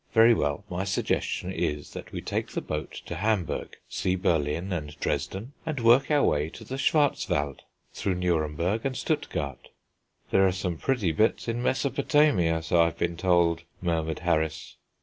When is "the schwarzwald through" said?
6.63-8.15